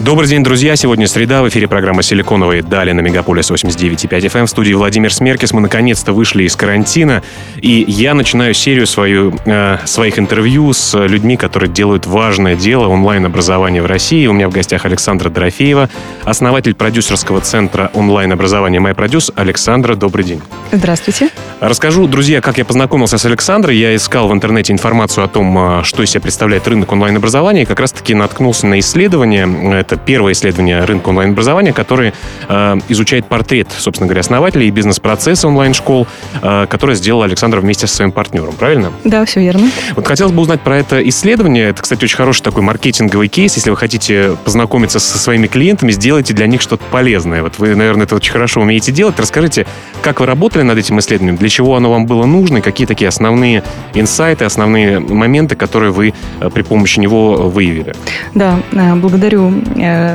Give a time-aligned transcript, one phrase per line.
[0.00, 0.76] Добрый день, друзья.
[0.76, 1.42] Сегодня среда.
[1.42, 4.46] В эфире программа «Силиконовые дали» на Мегаполис 89.5 FM.
[4.46, 5.52] В студии Владимир Смеркис.
[5.52, 7.22] Мы наконец-то вышли из карантина.
[7.60, 13.82] И я начинаю серию свою, э, своих интервью с людьми, которые делают важное дело онлайн-образования
[13.82, 14.26] в России.
[14.26, 15.90] У меня в гостях Александра Дорофеева,
[16.24, 19.34] основатель продюсерского центра онлайн-образования MyProduce.
[19.36, 20.40] Александра, добрый день.
[20.72, 21.28] Здравствуйте.
[21.60, 23.76] Расскажу, друзья, как я познакомился с Александрой.
[23.76, 27.66] Я искал в интернете информацию о том, э, что из себя представляет рынок онлайн-образования, и
[27.66, 29.44] как раз-таки наткнулся на исследование
[29.90, 32.12] это первое исследование рынка онлайн-образования, которое
[32.48, 36.06] э, изучает портрет, собственно говоря, основателей и бизнес-процесса онлайн-школ,
[36.42, 38.92] э, которое сделал Александр вместе со своим партнером, правильно?
[39.04, 39.68] Да, все верно.
[39.96, 41.70] Вот хотелось бы узнать про это исследование.
[41.70, 43.56] Это, кстати, очень хороший такой маркетинговый кейс.
[43.56, 47.42] Если вы хотите познакомиться со своими клиентами, сделайте для них что-то полезное.
[47.42, 49.18] Вот вы, наверное, это очень хорошо умеете делать.
[49.18, 49.66] Расскажите,
[50.02, 53.08] как вы работали над этим исследованием, для чего оно вам было нужно, и какие такие
[53.08, 53.62] основные
[53.94, 57.94] инсайты, основные моменты, которые вы э, при помощи него выявили.
[58.34, 59.52] Да, э, благодарю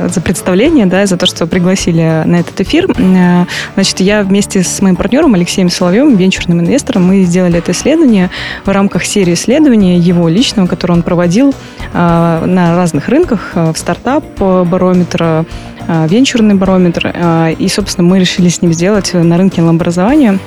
[0.08, 2.86] за представление, да, за то, что пригласили на этот эфир.
[2.96, 8.30] Э, значит, я вместе с моим партнером Алексеем Соловьевым, венчурным инвестором, мы сделали это исследование
[8.64, 11.54] в рамках серии исследований его личного, которое он проводил
[11.92, 15.46] э, на разных рынках, в стартап барометр,
[15.88, 17.14] венчурный барометр.
[17.58, 20.38] И, собственно, мы решили с ним сделать на рынке образования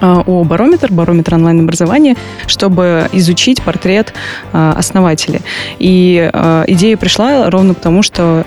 [0.00, 4.14] Э, о барометр, барометр онлайн-образования, чтобы изучить портрет
[4.52, 5.40] э, основателей.
[5.78, 8.44] И э, идея пришла ровно потому, что,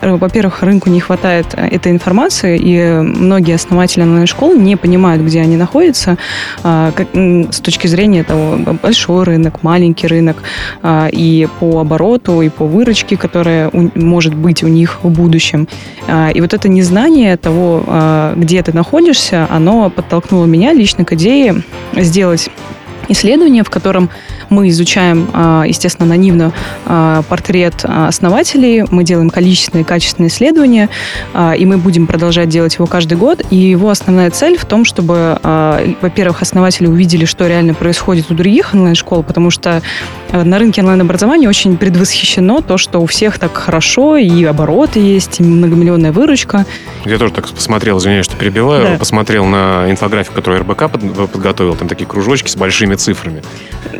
[0.00, 6.16] во-первых, рынку не хватает этой информации, и многие основатели онлайн-школ не понимают, где они находятся
[6.62, 10.42] с точки зрения того, большой рынок, маленький рынок,
[11.12, 15.68] и по обороту, и по выручке, которая может быть у них в будущем.
[16.34, 17.82] И вот это незнание того,
[18.36, 21.62] где ты находишься, оно подтолкнуло меня лично лично к идее
[21.96, 22.48] сделать
[23.08, 24.08] исследование, в котором
[24.50, 26.52] мы изучаем, а, естественно, анонимно
[26.86, 30.88] а, портрет основателей, мы делаем количественные и качественные исследования,
[31.34, 33.42] а, и мы будем продолжать делать его каждый год.
[33.50, 35.38] И его основная цель в том, чтобы,
[36.00, 39.82] во-первых, основатели увидели, что реально происходит у других онлайн-школ, потому что
[40.32, 45.42] на рынке онлайн-образования очень предвосхищено то, что у всех так хорошо, и обороты есть, и
[45.42, 46.66] многомиллионная выручка.
[47.04, 48.98] Я тоже так посмотрел, извиняюсь, что перебиваю, да.
[48.98, 50.90] посмотрел на инфографику, которую РБК
[51.32, 53.42] подготовил, там такие кружочки с большими цифрами.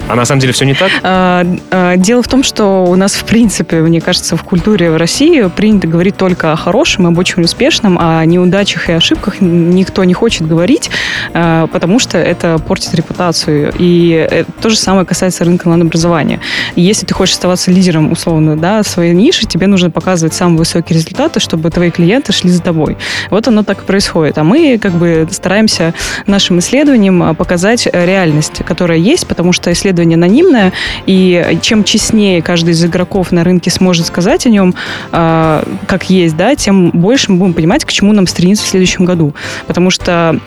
[0.09, 0.91] А на самом деле все не так?
[1.03, 4.97] А, а, дело в том, что у нас, в принципе, мне кажется, в культуре в
[4.97, 10.05] России принято говорить только о хорошем, об очень успешном, а о неудачах и ошибках никто
[10.05, 10.91] не хочет говорить,
[11.33, 13.73] потому что это портит репутацию.
[13.79, 16.41] И э, то же самое касается рынка онлайн-образования.
[16.77, 21.41] Если ты хочешь оставаться лидером, условно, да, своей ниши, тебе нужно показывать самые высокие результаты,
[21.41, 22.97] чтобы твои клиенты шли за тобой.
[23.31, 24.39] Вот оно так и происходит.
[24.39, 25.95] А мы как бы стараемся
[26.27, 30.73] нашим исследованием показать реальность, которая есть, потому что исследование анонимное,
[31.07, 34.75] и чем честнее каждый из игроков на рынке сможет сказать о нем,
[35.13, 39.05] э, как есть, да, тем больше мы будем понимать, к чему нам стремиться в следующем
[39.05, 39.35] году.
[39.67, 40.39] Потому что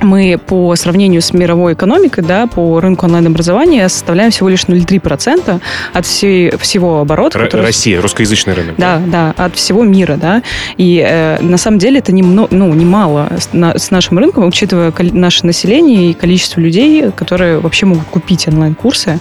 [0.00, 5.60] мы по сравнению с мировой экономикой, да, по рынку онлайн-образования составляем всего лишь 0,3%
[5.92, 7.38] от всей, всего оборота.
[7.38, 7.62] Р- который...
[7.66, 8.74] Россия, русскоязычный рынок.
[8.78, 10.42] Да, да, да, от всего мира, да.
[10.76, 14.92] И э, на самом деле это не, ну, немало с, на, с нашим рынком, учитывая
[15.12, 19.18] наше население и количество людей, которые вообще могут купить онлайн-курсы.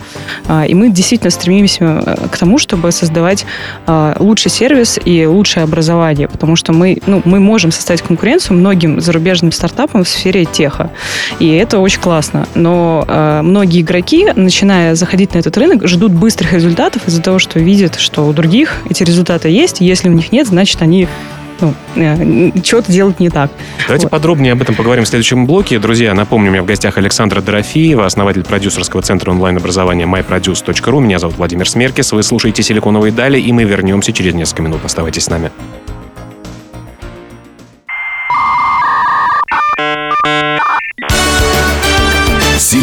[0.47, 3.45] Э, и мы действительно стремимся э, к тому, чтобы создавать
[3.87, 8.99] э, лучший сервис и лучшее образование, потому что мы, ну, мы можем составить конкуренцию многим
[8.99, 10.89] зарубежным стартапам в сфере тех успеха.
[11.39, 12.47] И это очень классно.
[12.55, 17.59] Но э, многие игроки, начиная заходить на этот рынок, ждут быстрых результатов из-за того, что
[17.59, 19.81] видят, что у других эти результаты есть.
[19.81, 21.07] Если у них нет, значит, они
[21.61, 23.51] ну, э, что-то делать не так.
[23.87, 24.11] Давайте вот.
[24.11, 25.79] подробнее об этом поговорим в следующем блоке.
[25.79, 31.01] Друзья, напомню, у меня в гостях Александра Дорофеева, основатель продюсерского центра онлайн-образования myproduce.ru.
[31.01, 32.11] Меня зовут Владимир Смеркис.
[32.11, 34.81] Вы слушаете «Силиконовые дали», и мы вернемся через несколько минут.
[34.83, 35.51] Оставайтесь с нами.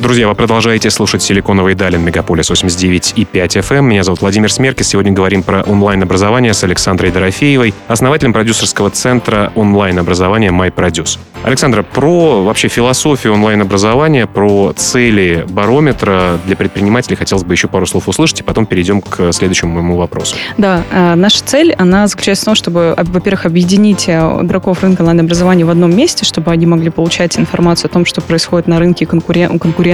[0.00, 3.82] Друзья, вы продолжаете слушать «Силиконовые дали» на Мегаполис 89 и 5 FM.
[3.82, 4.86] Меня зовут Владимир Смеркис.
[4.86, 11.18] Сегодня говорим про онлайн-образование с Александрой Дорофеевой, основателем продюсерского центра онлайн-образования MyProduce.
[11.42, 18.08] Александра, про вообще философию онлайн-образования, про цели барометра для предпринимателей хотелось бы еще пару слов
[18.08, 20.36] услышать, и потом перейдем к следующему моему вопросу.
[20.58, 25.64] Да, э, наша цель, она заключается в том, чтобы, во-первых, объединить э, игроков рынка онлайн-образования
[25.64, 29.58] в одном месте, чтобы они могли получать информацию о том, что происходит на рынке конкурен-
[29.58, 29.87] конкурентов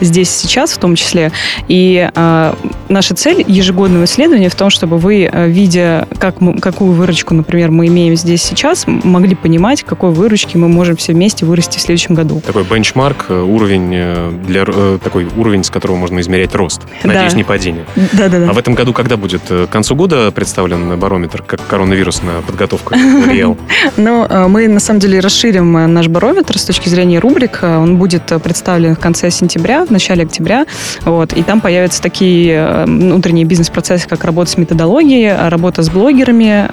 [0.00, 1.32] здесь сейчас в том числе.
[1.68, 2.54] И э,
[2.88, 7.70] наша цель ежегодного исследования в том, чтобы вы, э, видя, как мы, какую выручку, например,
[7.70, 12.14] мы имеем здесь сейчас, могли понимать, какой выручки мы можем все вместе вырасти в следующем
[12.14, 12.40] году.
[12.44, 14.64] Такой бенчмарк, э, уровень для
[15.02, 16.82] такой уровень, с которого можно измерять рост.
[17.02, 17.38] Надеюсь, да.
[17.38, 17.84] не падение.
[18.12, 18.50] Да, да, да.
[18.50, 19.42] А в этом году когда будет?
[19.42, 23.56] К концу года представлен барометр, как коронавирус на подготовку влиял?
[23.96, 27.60] Ну, мы на самом деле расширим наш барометр с точки зрения рубрик.
[27.62, 30.66] Он будет представлен в конце сентября, в начале октября.
[31.02, 36.68] Вот, и там появятся такие внутренние бизнес-процессы, как работа с методологией, работа с блогерами,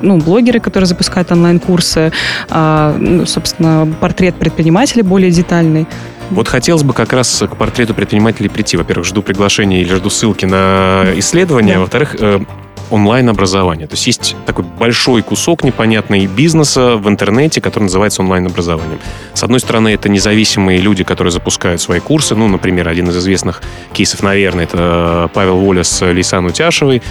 [0.00, 2.12] ну, блогеры, которые запускают онлайн-курсы,
[2.50, 5.86] ну, собственно, портрет предпринимателя более детальный.
[6.30, 8.76] Вот хотелось бы как раз к портрету предпринимателей прийти.
[8.76, 11.76] Во-первых, жду приглашения или жду ссылки на исследование.
[11.76, 11.80] Да.
[11.80, 12.40] Во-вторых, э,
[12.90, 13.86] онлайн-образование.
[13.86, 18.98] То есть есть такой большой кусок непонятный бизнеса в интернете, который называется онлайн-образованием.
[19.34, 22.34] С одной стороны, это независимые люди, которые запускают свои курсы.
[22.34, 23.62] Ну, например, один из известных
[23.92, 27.02] кейсов, наверное, это Павел Воля с Лейсан Утяшевой.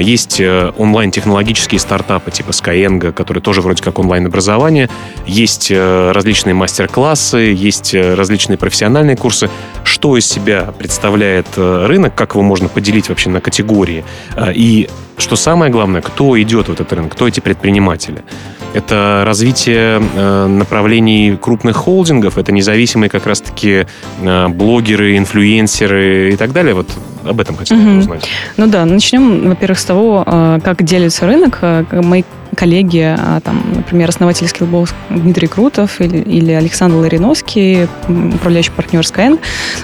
[0.00, 4.88] Есть э, онлайн-технологические стартапы типа Skyeng, которые тоже вроде как онлайн-образование.
[5.26, 9.50] Есть э, различные мастер-классы, есть э, различные профессиональные курсы.
[9.84, 14.04] Что из себя представляет рынок, как его можно поделить вообще на категории?
[14.54, 14.88] И
[15.18, 18.22] что самое главное, кто идет в этот рынок, кто эти предприниматели.
[18.74, 23.86] Это развитие э, направлений крупных холдингов, это независимые как раз-таки
[24.20, 26.74] э, блогеры, инфлюенсеры и так далее.
[26.74, 26.88] Вот
[27.24, 27.98] об этом хотел угу.
[27.98, 28.28] узнать.
[28.56, 31.60] Ну да, начнем, во-первых, с того, э, как делится рынок.
[31.92, 32.24] Мои
[32.58, 39.38] коллеги, а, там, например, основатель Skillbox Дмитрий Крутов или, или Александр Лариновский, управляющий партнер Skyeng,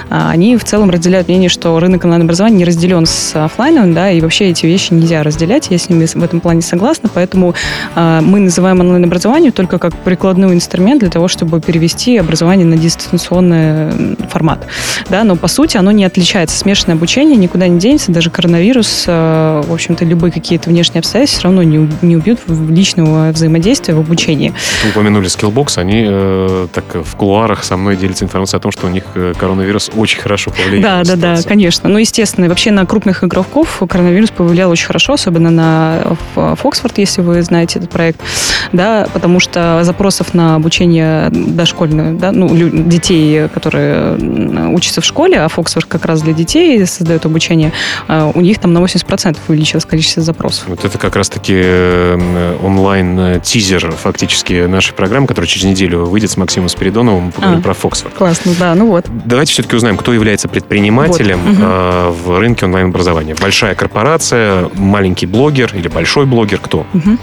[0.09, 4.19] а, они в целом разделяют мнение, что рынок онлайн-образования не разделен с офлайном, да, и
[4.19, 5.67] вообще эти вещи нельзя разделять.
[5.69, 7.55] Я с ними в этом плане согласна, поэтому
[7.95, 14.17] а, мы называем онлайн-образование только как прикладной инструмент для того, чтобы перевести образование на дистанционный
[14.29, 14.67] формат.
[15.09, 16.57] Да, но по сути оно не отличается.
[16.57, 21.63] Смешанное обучение никуда не денется, даже коронавирус, в общем-то, любые какие-то внешние обстоятельства все равно
[21.63, 24.53] не, не убьют в личного взаимодействия в обучении.
[24.83, 28.87] Вы упомянули Skillbox, они э, так в кулуарах со мной делятся информацией о том, что
[28.87, 31.03] у них э, коронавирус очень хорошо повлиял.
[31.03, 31.89] Да, да, да, конечно.
[31.89, 37.41] Ну, естественно, вообще на крупных игроков коронавирус повлиял очень хорошо, особенно на Фоксфорд, если вы
[37.41, 38.19] знаете этот проект,
[38.71, 44.15] да, потому что запросов на обучение дошкольное, да, ну, детей, которые
[44.69, 47.71] учатся в школе, а Фоксфорд как раз для детей создает обучение,
[48.07, 50.65] э, у них там на 80% увеличилось количество запросов.
[50.67, 51.53] Вот это как раз-таки
[52.61, 57.25] онлайн-тизер фактически нашей программы, которая через неделю выйдет с Максимом Спиридоновым.
[57.25, 58.13] Мы поговорим а, про Фоксфорд.
[58.15, 59.05] Классно, да, ну вот.
[59.25, 61.57] Давайте все-таки узнаем, кто является предпринимателем вот.
[61.59, 63.35] э, в рынке онлайн-образования.
[63.39, 66.85] Большая корпорация, маленький блогер или большой блогер, кто?
[66.93, 67.17] Угу.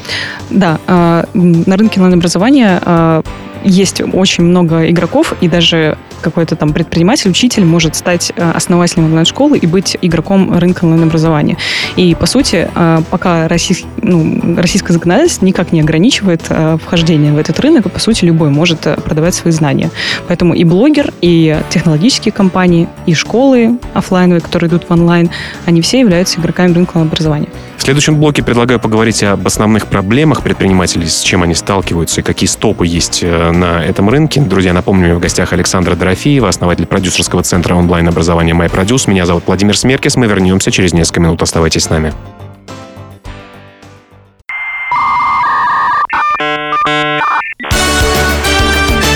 [0.51, 3.23] Да, э, на рынке онлайн-образования э,
[3.65, 9.59] есть очень много игроков, и даже какой-то там предприниматель, учитель может стать э, основателем онлайн-школы
[9.59, 11.59] и быть игроком рынка онлайн-образования.
[11.97, 17.39] И, по сути, э, пока российский, ну, российское законодательство никак не ограничивает э, вхождение в
[17.39, 19.91] этот рынок, по сути, любой может продавать свои знания.
[20.29, 25.31] Поэтому и блогер, и технологические компании, и школы офлайновые, которые идут в онлайн,
[25.67, 27.49] они все являются игроками рынка онлайн-образования.
[27.83, 32.47] В следующем блоке предлагаю поговорить об основных проблемах предпринимателей, с чем они сталкиваются и какие
[32.47, 34.41] стопы есть на этом рынке.
[34.41, 39.11] Друзья, напомню, в гостях Александра Дорофеева, основатель продюсерского центра онлайн-образования MyProduce.
[39.11, 40.15] Меня зовут Владимир Смеркис.
[40.15, 41.43] Мы вернемся через несколько минут.
[41.43, 42.15] Оставайтесь с нами.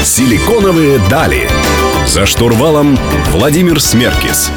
[0.02, 1.49] Силиконовые дали.
[2.05, 2.99] За штурвалом
[3.31, 4.50] Владимир Смеркис.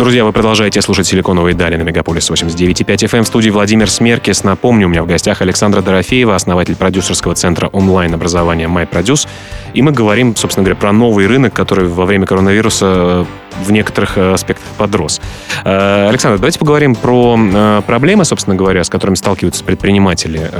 [0.00, 3.22] Друзья, вы продолжаете слушать «Силиконовые дали» на Мегаполис 89.5 FM.
[3.22, 4.44] В студии Владимир Смеркис.
[4.44, 9.28] Напомню, у меня в гостях Александра Дорофеева, основатель продюсерского центра онлайн-образования MyProduce.
[9.74, 13.26] И мы говорим, собственно говоря, про новый рынок, который во время коронавируса
[13.62, 15.20] в некоторых аспектах подрос.
[15.64, 20.50] Э, Александр, давайте поговорим про э, проблемы, собственно говоря, с которыми сталкиваются предприниматели.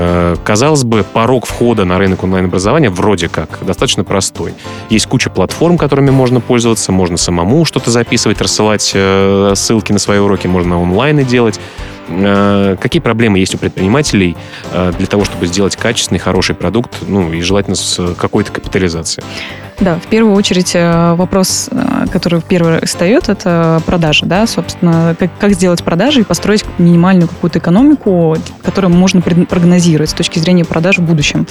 [0.43, 4.53] Казалось бы, порог входа на рынок онлайн-образования вроде как достаточно простой.
[4.89, 10.47] Есть куча платформ, которыми можно пользоваться, можно самому что-то записывать, рассылать ссылки на свои уроки,
[10.47, 11.59] можно онлайн делать.
[12.07, 14.35] Какие проблемы есть у предпринимателей
[14.97, 19.25] для того, чтобы сделать качественный, хороший продукт, ну и желательно с какой-то капитализацией?
[19.81, 25.31] Да, в первую очередь э, вопрос, э, который первый встает, это продажи, да, собственно, как,
[25.39, 30.99] как сделать продажи и построить минимальную какую-то экономику, которую можно прогнозировать с точки зрения продаж
[30.99, 31.47] в будущем.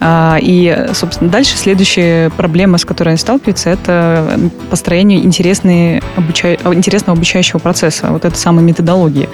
[0.00, 4.40] А, и, собственно, дальше следующая проблема, с которой они сталкиваются, это
[4.70, 6.54] построение интересной обуча...
[6.72, 9.28] интересного обучающего процесса, вот этой самой методологии.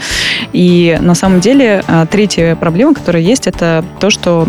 [0.53, 4.49] И на самом деле а, третья проблема, которая есть, это то, что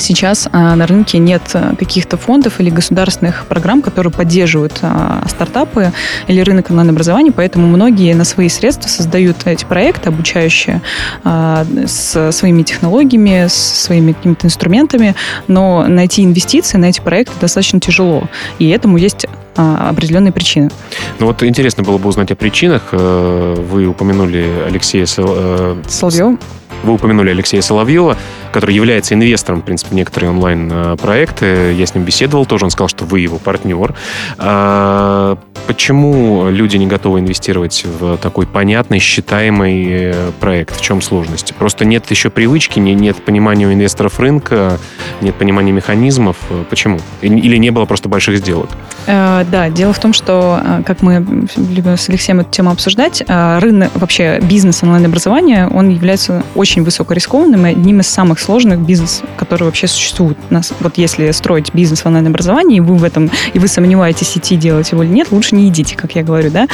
[0.00, 5.92] Сейчас а, на рынке нет а, каких-то фондов или государственных программ, которые поддерживают а, стартапы
[6.26, 10.80] или рынок онлайн-образования, поэтому многие на свои средства создают эти проекты обучающие
[11.22, 15.14] с своими технологиями, с своими какими-то инструментами,
[15.48, 18.24] но найти инвестиции на эти проекты достаточно тяжело,
[18.58, 20.70] и этому есть определенные причины.
[21.18, 22.88] Ну вот интересно было бы узнать о причинах.
[22.92, 25.76] Э, вы упомянули Алексея Сол...
[25.86, 26.38] Соловьева.
[26.82, 28.16] Вы упомянули Алексея Соловьева,
[28.52, 31.74] который является инвестором, в принципе, некоторые онлайн-проекты.
[31.76, 33.94] Я с ним беседовал тоже, он сказал, что вы его партнер.
[34.38, 40.76] А почему люди не готовы инвестировать в такой понятный, считаемый э, проект?
[40.76, 41.54] В чем сложность?
[41.54, 44.78] Просто нет еще привычки, нет понимания у инвесторов рынка,
[45.20, 46.36] нет понимания механизмов.
[46.68, 46.98] Почему?
[47.22, 48.70] Или не было просто больших сделок?
[49.06, 53.22] Э, да, дело в том, что, э, как мы любим с Алексеем эту тему обсуждать,
[53.28, 59.66] рынок, вообще бизнес онлайн-образования, он является очень высокорискованным и одним из самых сложных бизнесов, которые
[59.66, 60.38] вообще существуют.
[60.50, 64.56] Нас, вот если строить бизнес в онлайн-образовании, и вы в этом, и вы сомневаетесь, идти
[64.56, 66.66] делать его или нет, лучше не идите, как я говорю, да.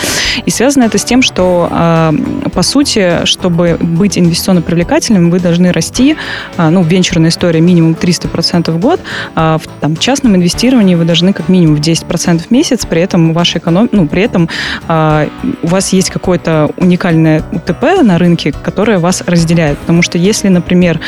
[0.44, 2.12] И связано это с тем, что, э,
[2.52, 6.16] по сути, чтобы быть инвестиционно привлекательным, вы должны расти,
[6.56, 9.00] э, ну, венчурная история минимум 300% в год,
[9.34, 13.32] а в там, частном инвестировании вы должны как минимум в 10% в месяц, при этом
[13.32, 13.88] ваша эконом...
[13.92, 14.48] ну, при этом
[14.88, 15.28] э,
[15.62, 19.78] у вас есть какое-то уникальное УТП на рынке, которое вас разделяет.
[19.78, 21.00] Потому что если, например,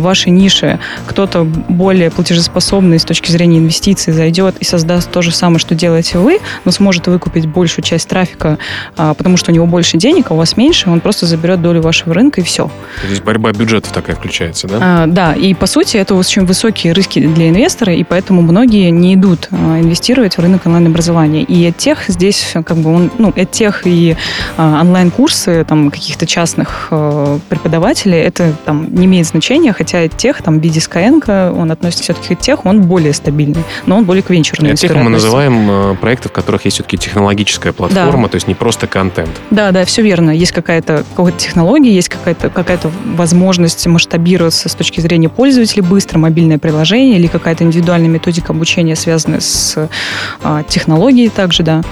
[0.00, 5.32] в вашей нише кто-то более платежеспособный с точки зрения инвестиций зайдет и создаст то же
[5.32, 8.58] самое, что делаете вы, но сможет выкупить большую часть трафика,
[8.96, 11.82] а, потому что у него больше денег, а у вас меньше, он просто заберет долю
[11.82, 12.70] вашего рынка и все.
[13.04, 14.78] Здесь борьба бюджетов такая включается, да?
[14.80, 19.14] А, да, и по сути это очень высокие риски для инвестора, и поэтому многие не
[19.14, 21.42] идут а, инвестировать в рынок онлайн-образования.
[21.42, 24.16] И тех здесь как бы он, ну, тех и
[24.56, 26.88] онлайн-курсы там каких-то частных
[27.48, 32.34] преподавателей, это там не имеет значения, хотя тех, там, в виде Skyeng, он относится все-таки
[32.34, 36.28] к тех, он более стабильный, но он более к венчурной Тех мы называем э, проекты,
[36.28, 38.28] в которых есть все-таки технологическая платформа, да.
[38.28, 39.30] то есть не просто контент.
[39.50, 40.30] Да, да, все верно.
[40.30, 46.58] Есть какая-то какая технология, есть какая-то какая возможность масштабироваться с точки зрения пользователей, быстро мобильное
[46.58, 49.88] приложение или какая-то индивидуальная методика обучения, связанная с
[50.42, 51.82] а, технологией также, да.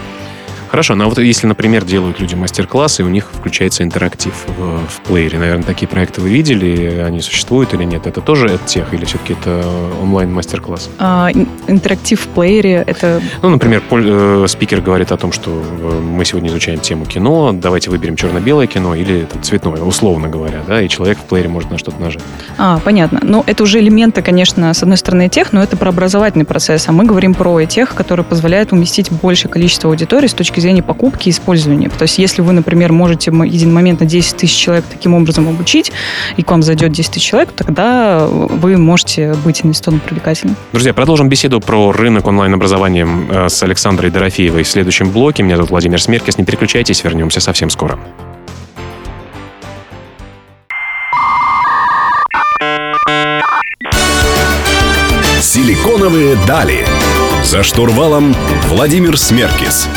[0.68, 5.00] Хорошо, ну а вот если, например, делают люди мастер-классы, у них включается интерактив в, в
[5.06, 8.06] плеере, наверное, такие проекты вы видели, они существуют или нет?
[8.06, 9.64] Это тоже от тех или все-таки это
[10.02, 10.90] онлайн-мастер-класс?
[10.98, 11.30] А,
[11.66, 13.22] интерактив в плеере это...
[13.42, 17.90] Ну, например, э, спикер говорит о том, что э, мы сегодня изучаем тему кино, давайте
[17.90, 21.78] выберем черно-белое кино или там, цветное, условно говоря, да, и человек в плеере может на
[21.78, 22.22] что-то нажать.
[22.58, 23.20] А, понятно.
[23.22, 26.92] Ну, это уже элементы, конечно, с одной стороны, тех, но это про образовательный процесс, а
[26.92, 31.28] мы говорим про тех, которые позволяют уместить большее количество аудитории с точки точки зрения покупки
[31.28, 31.88] и использования.
[31.88, 35.48] То есть если вы, например, можете в один момент на 10 тысяч человек таким образом
[35.48, 35.92] обучить,
[36.36, 40.56] и к вам зайдет 10 тысяч человек, тогда вы можете быть инвестиционно привлекательным.
[40.72, 45.42] Друзья, продолжим беседу про рынок онлайн-образования э, с Александрой Дорофеевой в следующем блоке.
[45.42, 46.38] Меня зовут Владимир Смеркис.
[46.38, 47.98] Не переключайтесь, вернемся совсем скоро.
[55.40, 56.84] Силиконовые дали.
[57.44, 58.34] За штурвалом
[58.68, 59.88] Владимир Смеркис.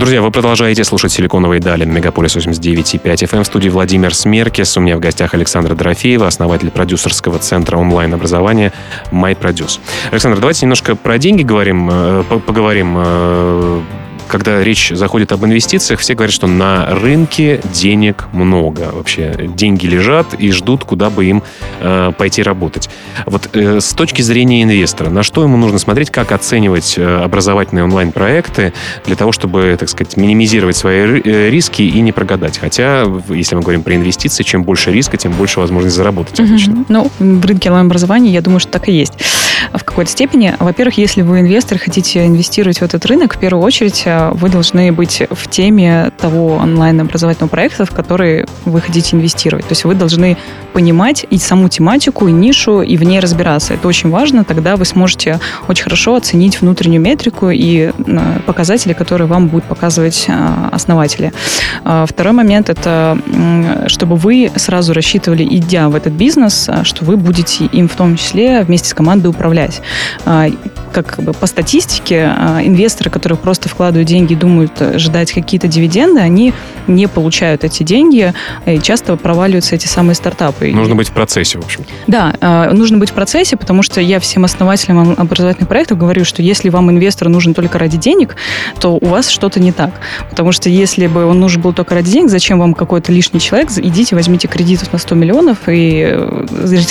[0.00, 3.36] Друзья, вы продолжаете слушать «Силиконовые дали» на Мегаполис 89.5 FM.
[3.36, 3.42] Эм.
[3.42, 4.74] В студии Владимир Смеркис.
[4.78, 8.72] У меня в гостях Александра Дорофеева, основатель продюсерского центра онлайн-образования
[9.12, 9.78] MyProduce.
[10.10, 13.82] Александр, давайте немножко про деньги говорим, э, поговорим э,
[14.30, 18.90] когда речь заходит об инвестициях, все говорят, что на рынке денег много.
[18.92, 21.42] Вообще деньги лежат и ждут, куда бы им
[21.80, 22.88] э, пойти работать.
[23.26, 27.84] Вот э, с точки зрения инвестора, на что ему нужно смотреть, как оценивать э, образовательные
[27.84, 28.72] онлайн-проекты
[29.04, 32.58] для того, чтобы, так сказать, минимизировать свои э, риски и не прогадать.
[32.58, 36.84] Хотя, если мы говорим про инвестиции, чем больше риска, тем больше возможность заработать обычно.
[36.88, 39.14] Ну, в рынке онлайн-образования, я думаю, что так и есть.
[39.72, 40.54] В какой-то степени.
[40.58, 44.92] Во-первых, если вы инвестор, хотите инвестировать в этот рынок, в первую очередь э, вы должны
[44.92, 49.66] быть в теме того онлайн-образовательного проекта, в который вы хотите инвестировать.
[49.66, 50.36] То есть вы должны
[50.72, 53.74] понимать и саму тематику, и нишу, и в ней разбираться.
[53.74, 59.28] Это очень важно, тогда вы сможете очень хорошо оценить внутреннюю метрику и э, показатели, которые
[59.28, 61.32] вам будут показывать э, основатели.
[61.84, 63.18] А второй момент– это
[63.86, 68.62] чтобы вы сразу рассчитывали, идя в этот бизнес, что вы будете им в том числе
[68.62, 69.59] вместе с командой управлять.
[70.24, 70.46] А,
[70.92, 75.68] как бы по статистике, а, инвесторы, которые просто вкладывают деньги и думают э, ждать какие-то
[75.68, 76.52] дивиденды, они
[76.86, 78.32] не получают эти деньги,
[78.66, 80.72] и часто проваливаются эти самые стартапы.
[80.72, 81.84] Нужно быть в процессе, в общем.
[82.06, 86.42] Да, а, нужно быть в процессе, потому что я всем основателям образовательных проектов говорю, что
[86.42, 88.36] если вам инвестор нужен только ради денег,
[88.80, 89.90] то у вас что-то не так.
[90.28, 93.70] Потому что если бы он нужен был только ради денег, зачем вам какой-то лишний человек?
[93.76, 96.46] Идите, возьмите кредитов на 100 миллионов и э,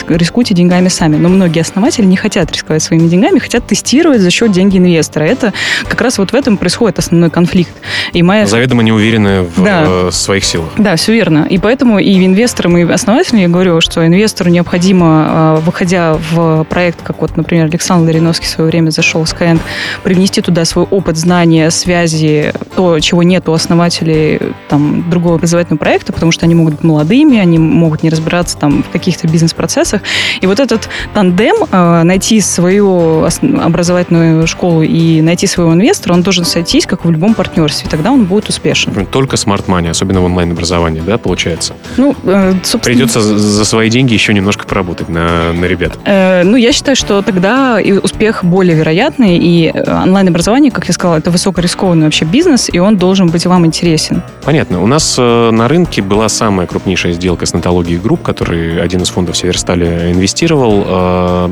[0.10, 1.18] рискуйте деньгами сами.
[1.18, 5.24] Но многие основатели не хотят рисковать своими деньгами, хотят тестировать за счет деньги инвестора.
[5.24, 5.54] Это
[5.88, 7.72] как раз вот в этом происходит основной конфликт.
[8.14, 8.46] И моя...
[8.46, 9.84] Заведомо не уверены в да.
[9.86, 10.70] Э, своих силах.
[10.78, 11.48] Да, все верно.
[11.50, 17.02] И поэтому и инвесторам, и основателям я говорю, что инвестору необходимо, э, выходя в проект,
[17.02, 19.60] как вот, например, Александр Лариновский в свое время зашел в Skyend,
[20.04, 26.14] привнести туда свой опыт, знания, связи, то, чего нет у основателей там, другого образовательного проекта,
[26.14, 30.02] потому что они могут быть молодыми, они могут не разбираться там в каких-то бизнес-процессах.
[30.42, 33.26] И вот этот тандем, э, найти свою
[33.62, 37.90] образовательную школу и найти своего инвестора, он должен сойтись, как в любом партнерстве.
[37.90, 39.06] Тогда он будет успешен.
[39.06, 41.74] Только смарт money, особенно в онлайн-образовании, да, получается?
[41.98, 42.84] Ну, э, собственно...
[42.84, 45.98] Придется за свои деньги еще немножко поработать на, на ребят.
[46.06, 51.18] Э, ну, я считаю, что тогда и успех более вероятный, и онлайн-образование, как я сказала,
[51.18, 54.22] это высокорискованный вообще бизнес, и он должен быть вам интересен.
[54.44, 54.82] Понятно.
[54.82, 59.38] У нас на рынке была самая крупнейшая сделка с Нетологией Group, который один из фондов
[59.38, 60.84] Северстали инвестировал.
[60.86, 61.50] Э,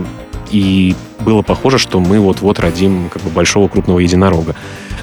[0.50, 4.56] и было похоже, что мы вот-вот родим как бы большого крупного единорога.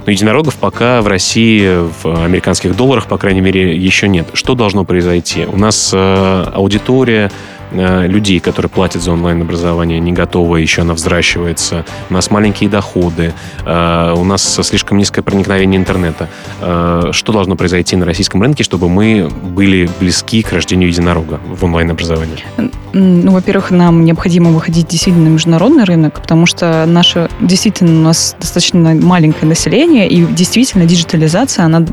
[0.07, 4.29] Но единорогов пока в России в американских долларах, по крайней мере, еще нет.
[4.35, 5.47] Что должно произойти?
[5.47, 7.31] У нас э, аудитория
[7.73, 11.85] людей, которые платят за онлайн-образование, не готова, еще она взращивается.
[12.11, 13.33] У нас маленькие доходы,
[13.65, 16.29] э, у нас слишком низкое проникновение интернета.
[16.61, 21.65] Э, что должно произойти на российском рынке, чтобы мы были близки к рождению единорога в
[21.65, 22.45] онлайн-образовании?
[22.93, 28.37] Ну, во-первых, нам необходимо выходить действительно на международный рынок, потому что наше действительно у нас
[28.39, 31.85] достаточно маленькое население, и действительно диджитализация, она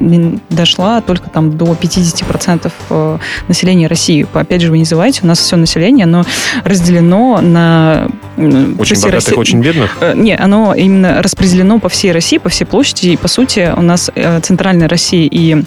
[0.49, 4.27] дошла только там до 50% населения России.
[4.33, 6.25] Опять же, вы не называете, у нас все населения, оно
[6.63, 8.09] разделено на...
[8.37, 9.35] Очень богатых, России.
[9.35, 9.97] очень бедных?
[10.01, 13.09] Э, не, оно именно распределено по всей России, по всей площади.
[13.09, 15.63] И, по сути, у нас э, центральная Россия и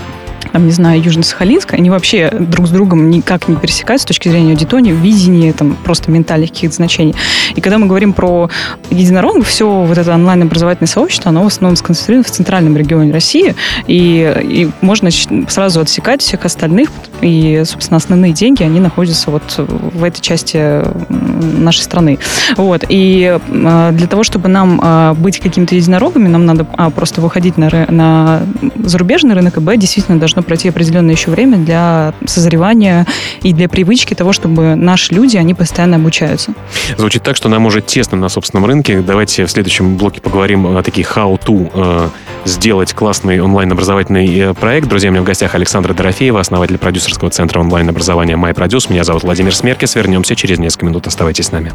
[0.53, 4.53] там, не знаю, Южно-Сахалинска, они вообще друг с другом никак не пересекаются с точки зрения
[4.53, 7.15] аудитории, видения, там, просто ментальных каких-то значений.
[7.55, 8.51] И когда мы говорим про
[8.91, 13.55] единорогов, все вот это онлайн-образовательное сообщество, оно в основном сконцентрировано в центральном регионе России,
[13.87, 15.11] и, и можно
[15.49, 21.81] сразу отсекать всех остальных, и, собственно, основные деньги, они находятся вот в этой части нашей
[21.81, 22.19] страны.
[22.57, 22.85] Вот.
[22.89, 27.57] И а, для того, чтобы нам а, быть какими-то единорогами, нам надо а, просто выходить
[27.57, 28.43] на, на
[28.77, 33.07] зарубежный рынок, и, б, действительно должно пройти определенное еще время для созревания
[33.43, 36.55] и для привычки того, чтобы наши люди, они постоянно обучаются.
[36.97, 39.01] Звучит так, что нам уже тесно на собственном рынке.
[39.01, 42.09] Давайте в следующем блоке поговорим о таких how-to э,
[42.45, 44.89] сделать классный онлайн-образовательный э, проект.
[44.89, 48.91] Друзья, у меня в гостях Александра Дорофеева, основатель продюсерского центра онлайн-образования MyProduce.
[48.91, 49.95] Меня зовут Владимир Смеркис.
[49.95, 51.07] Вернемся через несколько минут.
[51.07, 51.73] Оставайтесь с нами.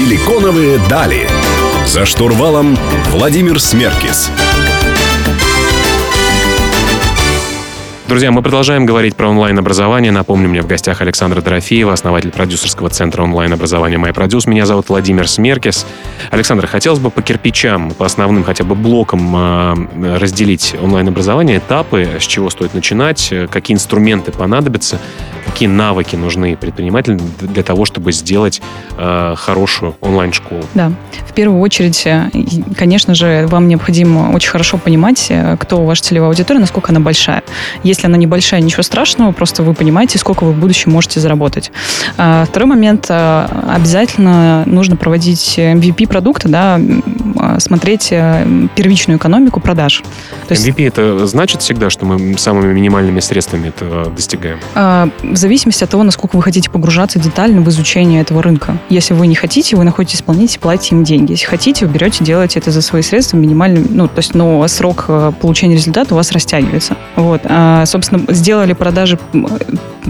[0.00, 1.28] Силиконовые дали.
[1.84, 2.74] За штурвалом
[3.10, 4.30] Владимир Смеркис.
[8.08, 10.10] Друзья, мы продолжаем говорить про онлайн-образование.
[10.10, 14.48] Напомню, мне в гостях Александра Дорофеева, основатель продюсерского центра онлайн-образования MyProduce.
[14.48, 15.86] Меня зовут Владимир Смеркис.
[16.30, 22.24] Александр, хотелось бы по кирпичам, по основным хотя бы блокам э, разделить онлайн-образование, этапы, с
[22.24, 24.98] чего стоит начинать, э, какие инструменты понадобятся,
[25.50, 28.62] какие навыки нужны предпринимателям для того, чтобы сделать
[28.96, 30.62] э, хорошую онлайн-школу.
[30.74, 30.92] Да,
[31.28, 32.06] в первую очередь,
[32.76, 37.42] конечно же, вам необходимо очень хорошо понимать, кто ваша целевая аудитория, насколько она большая.
[37.82, 41.72] Если она небольшая, ничего страшного, просто вы понимаете, сколько вы в будущем можете заработать.
[42.16, 43.06] А, второй момент.
[43.08, 46.80] А, обязательно нужно проводить MVP продукта, да,
[47.58, 50.02] смотреть первичную экономику продаж.
[50.48, 54.58] То есть, MVP это значит всегда, что мы самыми минимальными средствами это достигаем?
[54.74, 58.76] В зависимости от того, насколько вы хотите погружаться детально в изучение этого рынка.
[58.88, 61.32] Если вы не хотите, вы находите исполнителей, платите им деньги.
[61.32, 65.06] Если хотите, вы берете, делаете это за свои средства минимальным, ну, то есть, но срок
[65.40, 66.96] получения результата у вас растягивается.
[67.16, 67.42] Вот.
[67.44, 69.18] А, собственно, сделали продажи,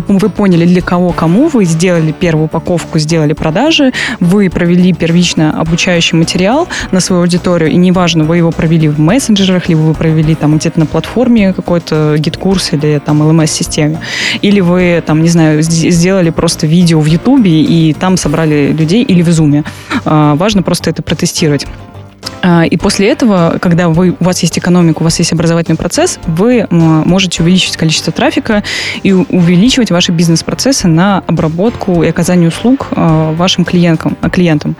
[0.06, 6.16] вы поняли, для кого, кому, вы сделали первую упаковку, сделали продажи, вы провели первично обучающий
[6.16, 10.56] материал на свою аудиторию, и неважно, вы его провели в мессенджерах, либо вы провели там
[10.58, 14.00] где-то на платформе какой-то GetCourse или там LMS-системе,
[14.42, 19.22] или вы там, не знаю, сделали просто видео в Ютубе и там собрали людей, или
[19.22, 19.64] в Зуме.
[20.04, 21.66] А, важно просто это протестировать.
[22.42, 26.18] А, и после этого, когда вы, у вас есть экономика, у вас есть образовательный процесс,
[26.26, 28.62] вы можете увеличить количество трафика
[29.02, 34.16] и увеличивать ваши бизнес-процессы на обработку и оказание услуг а, вашим клиентам.
[34.32, 34.76] клиентам.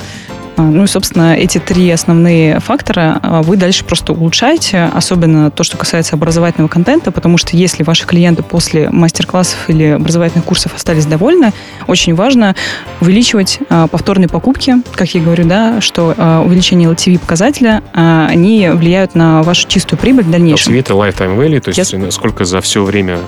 [0.61, 5.65] А, ну и, собственно, эти три основные фактора а, вы дальше просто улучшаете, особенно то,
[5.65, 11.07] что касается образовательного контента, потому что если ваши клиенты после мастер-классов или образовательных курсов остались
[11.07, 11.53] довольны,
[11.87, 12.55] очень важно
[13.01, 19.43] увеличивать а, повторные покупки, как я говорю, да, что увеличение LTV показателя, они влияют на
[19.43, 20.75] вашу чистую прибыль в дальнейшем.
[20.75, 22.11] LTV это lifetime value, то есть yes.
[22.11, 23.19] сколько за все время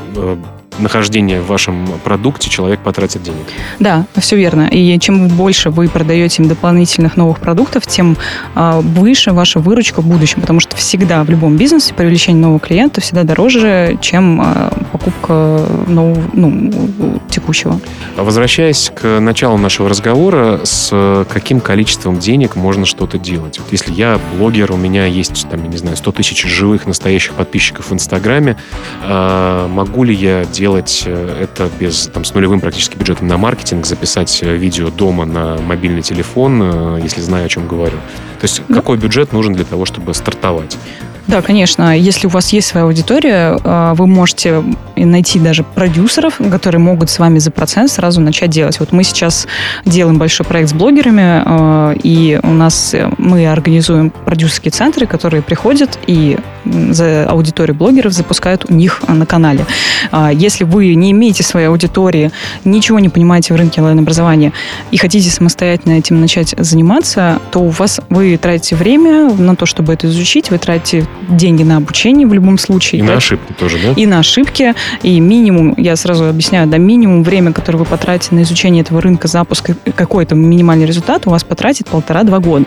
[0.79, 3.47] нахождения в вашем продукте человек потратит денег.
[3.79, 4.69] Да, все верно.
[4.69, 8.17] И чем больше вы продаете им дополнительных новых продуктов, тем
[8.55, 13.01] э, выше ваша выручка в будущем, потому что всегда в любом бизнесе привлечение нового клиента
[13.01, 17.81] всегда дороже, чем э, покупка нового, ну, текущего.
[18.17, 23.59] Возвращаясь к началу нашего разговора, с каким количеством денег можно что-то делать?
[23.59, 27.35] Вот если я блогер, у меня есть, там, я не знаю, 100 тысяч живых настоящих
[27.35, 28.57] подписчиков в Инстаграме,
[29.05, 33.37] э, могу ли я делать сделать э, это без, там, с нулевым практически бюджетом на
[33.37, 37.97] маркетинг, записать э, видео дома на мобильный телефон, э, если знаю, о чем говорю.
[38.41, 38.77] То есть да.
[38.77, 40.79] какой бюджет нужен для того, чтобы стартовать?
[41.27, 41.99] Да, конечно.
[41.99, 43.57] Если у вас есть своя аудитория,
[43.95, 44.63] вы можете
[44.97, 48.81] найти даже продюсеров, которые могут с вами за процент сразу начать делать.
[48.81, 49.47] Вот мы сейчас
[49.85, 56.39] делаем большой проект с блогерами, и у нас мы организуем продюсерские центры, которые приходят и
[56.65, 59.67] за аудиторию блогеров запускают у них на канале.
[60.11, 62.31] А, если вы не имеете своей аудитории,
[62.65, 64.53] ничего не понимаете в рынке онлайн-образования
[64.91, 69.93] и хотите самостоятельно этим начать заниматься, то у вас вы тратите время на то, чтобы
[69.93, 73.01] это изучить, вы тратите деньги на обучение в любом случае.
[73.01, 73.13] И да?
[73.13, 73.93] на ошибки тоже, да?
[74.01, 74.75] И на ошибки.
[75.03, 79.29] И минимум, я сразу объясняю, да, минимум время, которое вы потратите на изучение этого рынка,
[79.29, 82.67] запуск какой-то минимальный результат, у вас потратит полтора-два года.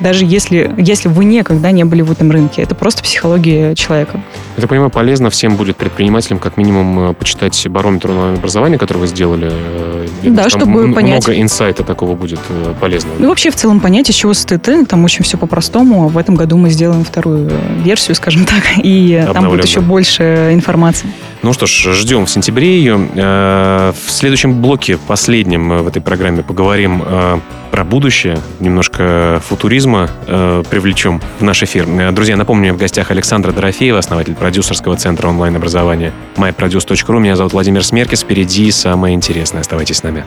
[0.00, 2.62] Даже если, если вы никогда не были в этом рынке.
[2.62, 4.20] Это просто психология человека.
[4.56, 9.50] Я понимаю, полезно всем будет предпринимателям как минимум э, почитать барометр онлайн-образования, который вы сделали.
[9.50, 11.26] Э, да, Там чтобы много понять.
[11.26, 13.14] Много инсайта такого будет э, полезного.
[13.18, 14.88] Ну, вообще, в целом понять, из чего состоит рынок.
[14.88, 16.08] Там очень все по-простому.
[16.08, 17.50] В этом году мы сделаем вторую
[17.82, 21.08] версию, скажем так, и там будет еще больше информации.
[21.42, 23.08] Ну что ж, ждем в сентябре ее.
[23.14, 27.38] Э, в следующем блоке, последнем в этой программе, поговорим э,
[27.70, 31.86] про будущее, немножко футуризма э, привлечем в наш эфир.
[32.12, 37.20] Друзья, напомню, в гостях Александра Дорофеева, основатель продюсерского центра онлайн-образования myproduce.ru.
[37.20, 38.20] Меня зовут Владимир Смеркис.
[38.20, 39.62] Впереди самое интересное.
[39.62, 40.24] Оставайтесь с нами.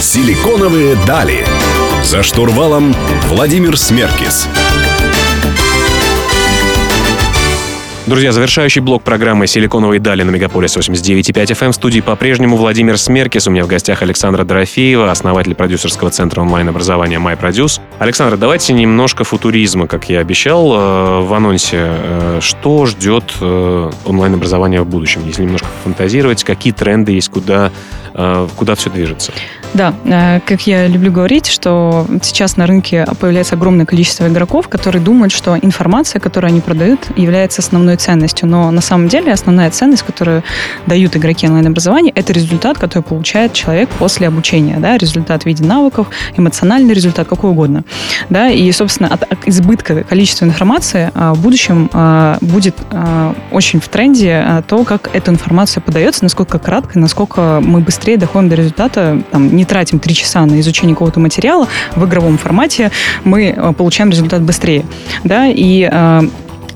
[0.00, 1.44] Силиконовые дали.
[2.06, 4.48] За штурвалом Владимир Смеркис.
[8.06, 11.72] Друзья, завершающий блок программы «Силиконовые дали» на Мегаполис 89.5 FM.
[11.72, 13.48] В студии по-прежнему Владимир Смеркис.
[13.48, 17.80] У меня в гостях Александра Дорофеева, основатель продюсерского центра онлайн-образования MyProduce.
[17.98, 21.78] Александр, давайте немножко футуризма, как я обещал э, в анонсе.
[21.80, 25.22] Э, что ждет э, онлайн-образование в будущем?
[25.26, 27.72] Если немножко фантазировать, какие тренды есть, куда,
[28.14, 29.32] э, куда все движется?
[29.76, 35.02] Да, э, как я люблю говорить, что сейчас на рынке появляется огромное количество игроков, которые
[35.02, 40.02] думают, что информация, которую они продают, является основной ценностью, но на самом деле основная ценность,
[40.02, 40.42] которую
[40.86, 46.08] дают игроки онлайн-образования, это результат, который получает человек после обучения, да, результат в виде навыков,
[46.38, 47.84] эмоциональный результат, какой угодно,
[48.30, 53.88] да, и, собственно, от избытка количества информации а, в будущем а, будет а, очень в
[53.88, 59.54] тренде то, как эта информация подается, насколько кратко, насколько мы быстрее доходим до результата, там,
[59.54, 62.90] не тратим три часа на изучение какого-то материала в игровом формате,
[63.24, 64.84] мы получаем результат быстрее,
[65.24, 65.88] да, и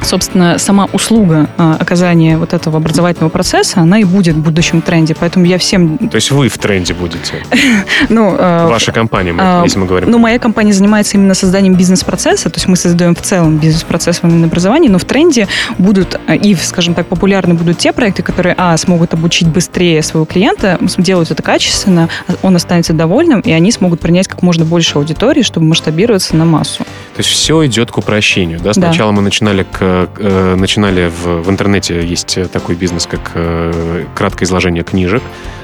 [0.02, 5.14] собственно, сама услуга а, оказания вот этого образовательного процесса, она и будет в будущем тренде.
[5.18, 5.98] Поэтому я всем...
[5.98, 7.44] То есть вы в тренде будете?
[8.08, 10.10] Ну, а, Ваша компания, если мы говорим.
[10.10, 14.24] Ну, моя компания занимается именно созданием бизнес-процесса, то есть мы создаем в целом бизнес-процесс в
[14.24, 19.14] образовании, но в тренде будут и, скажем так, популярны будут те проекты, которые, а, смогут
[19.14, 22.08] обучить быстрее своего клиента, делают это качественно,
[22.42, 26.84] он останется довольным, и они смогут принять как можно больше аудитории, чтобы масштабироваться на массу.
[27.14, 28.72] То есть все идет к упрощению, да?
[28.72, 29.16] Сначала да.
[29.16, 29.78] мы начинали, к,
[30.18, 35.22] э, начинали в, в интернете, есть такой бизнес, как э, краткое изложение книжек,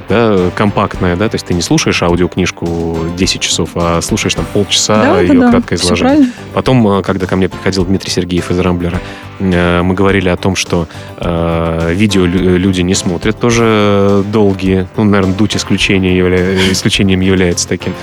[0.09, 5.03] да, компактная, да, то есть ты не слушаешь аудиокнижку 10 часов, а слушаешь там полчаса
[5.03, 6.31] да, ее да, краткое изложение.
[6.55, 9.01] Потом, э, когда ко мне приходил Дмитрий Сергеев из Рамблера,
[9.41, 10.87] э, мы говорили о том, что
[11.19, 16.71] э, видео люди не смотрят тоже долгие, ну, наверное, дуть исключение явля...
[16.71, 17.95] исключением является таким.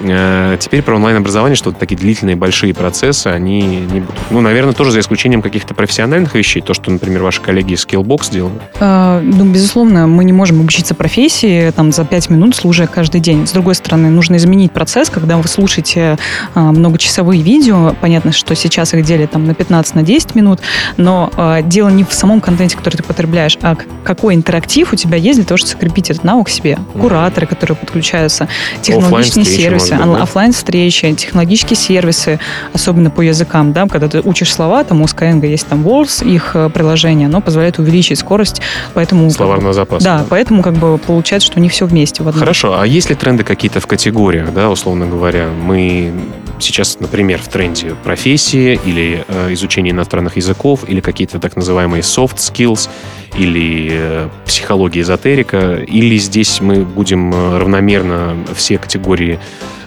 [0.00, 4.16] Э, теперь про онлайн-образование, что такие длительные большие процессы, они не будут.
[4.30, 8.30] Ну, наверное, тоже за исключением каких-то профессиональных вещей, то, что, например, ваши коллеги из Skillbox
[8.30, 8.62] делают.
[8.80, 13.46] А, ну, безусловно, мы не можем обучиться профессии там за 5 минут, слушая каждый день.
[13.46, 16.16] С другой стороны, нужно изменить процесс, когда вы слушаете
[16.54, 17.94] а, многочасовые видео.
[18.00, 20.60] Понятно, что сейчас их делят там на 15, на 10 минут,
[20.96, 25.16] но а, дело не в самом контенте, который ты потребляешь, а какой интерактив у тебя
[25.16, 26.78] есть для того, чтобы закрепить этот навык себе.
[27.00, 28.48] Кураторы, которые подключаются,
[28.82, 30.22] технологичные сервисы сервисы, да?
[30.22, 32.38] офлайн встречи, технологические сервисы,
[32.72, 36.52] особенно по языкам, да, когда ты учишь слова, там у Skyeng есть там Words, их
[36.54, 38.60] э, приложение, оно позволяет увеличить скорость,
[38.94, 39.30] поэтому...
[39.30, 40.04] Словарного запаса.
[40.04, 42.40] Да, да, поэтому как бы получается, что не все вместе в одном.
[42.40, 45.48] Хорошо, а есть ли тренды какие-то в категориях, да, условно говоря?
[45.48, 46.12] Мы
[46.60, 52.36] сейчас, например, в тренде профессии или э, изучение иностранных языков, или какие-то так называемые soft
[52.36, 52.88] skills,
[53.36, 59.38] или э, психология эзотерика, или здесь мы будем э, равномерно все категории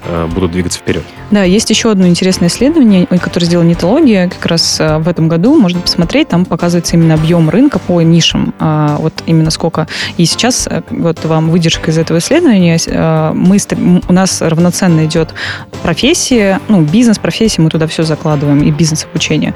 [0.04, 1.04] Э, будут двигаться вперед.
[1.30, 5.56] Да, есть еще одно интересное исследование, которое сделала Нитология как раз в этом году.
[5.56, 8.54] Можно посмотреть, там показывается именно объем рынка по нишам.
[8.60, 9.88] А, вот именно сколько.
[10.18, 12.80] И сейчас вот вам выдержка из этого исследования.
[13.34, 13.58] Мы,
[14.08, 15.36] у нас равноценно идет
[15.84, 19.54] профессия, ну, бизнес, профессия, мы туда все закладываем, и бизнес-обучение.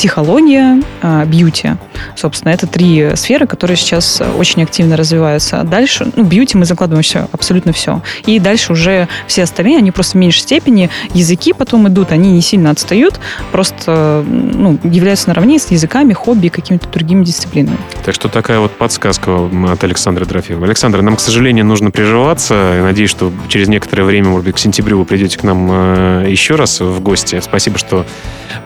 [0.00, 1.72] Психология, а, бьюти.
[2.16, 5.62] Собственно, это три сферы, которые сейчас очень активно развиваются.
[5.62, 8.00] Дальше, ну, бьюти мы закладываем все, абсолютно все.
[8.24, 10.88] И дальше уже все остальные, они просто в меньшей степени.
[11.12, 13.20] Языки потом идут, они не сильно отстают,
[13.52, 17.76] просто ну, являются наравне с языками, хобби и какими-то другими дисциплинами.
[18.02, 20.64] Так что такая вот подсказка от Александра Трофимова.
[20.64, 22.54] Александр, нам, к сожалению, нужно прерываться.
[22.54, 26.24] Я надеюсь, что через некоторое время, может быть, к сентябрю вы придете к нам э,
[26.30, 27.38] еще раз в гости.
[27.42, 28.06] Спасибо, что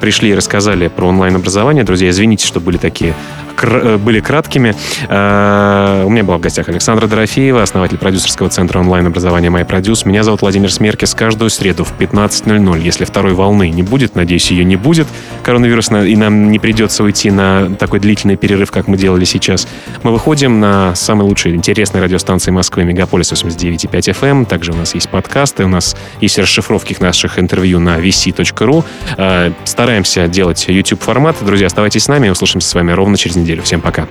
[0.00, 1.84] пришли и рассказали про онлайн-образование.
[1.84, 3.14] Друзья, извините, что были такие
[3.62, 4.74] Э, были краткими.
[5.08, 10.06] Э, у меня была в гостях Александра Дорофеева, основатель продюсерского центра онлайн-образования MyProduce.
[10.06, 11.14] Меня зовут Владимир Смеркис.
[11.14, 15.06] Каждую среду в 15.00, если второй волны не будет, надеюсь, ее не будет,
[15.42, 19.68] коронавируса, и нам не придется уйти на такой длительный перерыв, как мы делали сейчас,
[20.02, 24.24] мы выходим на самые лучшие, интересные радиостанции Москвы, Мегаполис 89.5 FM.
[24.24, 24.46] Эм.
[24.46, 28.84] Также у нас есть подкасты, у нас есть расшифровки наших интервью на vc.ru.
[29.16, 31.36] Э, стараемся делать YouTube-формат.
[31.40, 33.62] Друзья, оставайтесь с нами, услышимся с вами ровно через неделю неделю.
[33.62, 34.08] Всем пока.